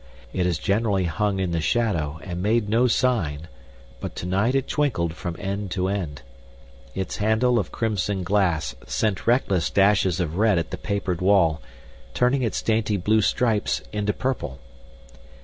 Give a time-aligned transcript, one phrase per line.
[0.33, 3.47] It is generally hung in the shadow and made no sign,
[3.99, 6.23] but tonight it twinkled from end to end.
[6.95, 11.61] Its handle of crimson glass sent reckless dashes of red at the papered wall,
[12.15, 14.57] turning its dainty blue stripes into purple.